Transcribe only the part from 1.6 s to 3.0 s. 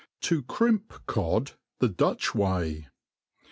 the Dutch TVaj.